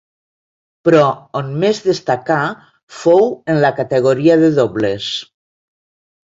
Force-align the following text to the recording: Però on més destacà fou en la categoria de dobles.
Però 0.87 1.01
on 1.39 1.51
més 1.63 1.81
destacà 1.87 2.37
fou 3.03 3.29
en 3.55 3.61
la 3.67 3.71
categoria 3.81 4.39
de 4.47 4.51
dobles. 4.57 5.13